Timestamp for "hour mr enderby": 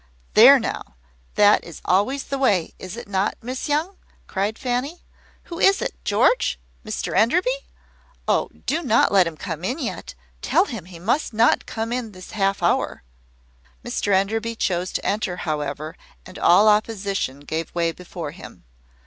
12.63-14.55